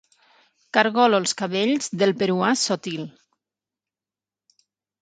[0.77, 3.07] Cargolo els cabells del peruà Sotil.